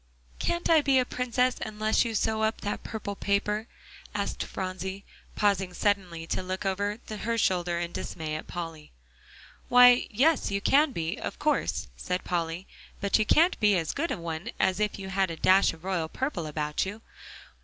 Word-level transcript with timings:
"Can't 0.39 0.67
I 0.67 0.81
be 0.81 0.97
a 0.97 1.05
Princess 1.05 1.57
unless 1.61 2.03
you 2.03 2.15
sew 2.15 2.41
up 2.41 2.61
that 2.61 2.81
purple 2.83 3.15
paper?" 3.15 3.67
asked 4.15 4.41
Phronsie, 4.43 5.03
pausing 5.35 5.75
suddenly 5.75 6.25
to 6.25 6.41
look 6.41 6.65
over 6.65 6.97
her 7.07 7.37
shoulder 7.37 7.77
in 7.79 7.91
dismay 7.91 8.33
at 8.35 8.47
Polly. 8.47 8.91
"Why, 9.69 10.07
yes, 10.09 10.49
you 10.49 10.59
can 10.59 10.91
be, 10.91 11.19
of 11.19 11.37
course," 11.37 11.85
said 11.95 12.23
Polly, 12.23 12.65
"but 12.99 13.19
you 13.19 13.27
can't 13.27 13.59
be 13.59 13.77
as 13.77 13.93
good 13.93 14.09
a 14.09 14.17
one 14.17 14.49
as 14.59 14.79
if 14.79 14.97
you 14.97 15.09
had 15.09 15.29
a 15.29 15.35
dash 15.35 15.71
of 15.71 15.83
royal 15.83 16.09
purple 16.09 16.47
about 16.47 16.83
you. 16.83 17.03